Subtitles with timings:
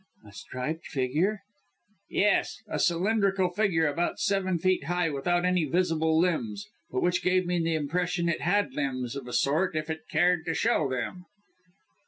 [0.27, 1.41] "A striped figure?"
[2.09, 2.57] "Yes!
[2.67, 7.59] A cylindrical figure, about seven feet high, without any visible limbs; but which gave me
[7.59, 11.25] the impression it had limbs of a sort if it cared to show them."